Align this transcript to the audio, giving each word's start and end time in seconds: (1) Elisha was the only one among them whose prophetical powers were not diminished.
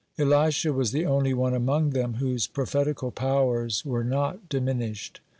(1) 0.15 0.27
Elisha 0.33 0.73
was 0.73 0.91
the 0.91 1.05
only 1.05 1.31
one 1.31 1.53
among 1.53 1.91
them 1.91 2.15
whose 2.15 2.47
prophetical 2.47 3.11
powers 3.11 3.85
were 3.85 4.03
not 4.03 4.49
diminished. 4.49 5.21